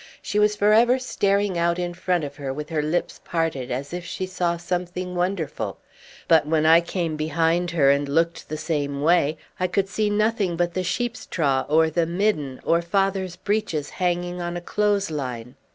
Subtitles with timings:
[0.19, 3.93] She was for ever staring out in front of her with her lips parted, as
[3.93, 5.77] if she saw something wonderful;
[6.27, 10.55] but when I came behind her and looked the same way, I could see nothing
[10.57, 15.53] but the sheep's trough or the midden, or father's breeches hanging on a clothes line.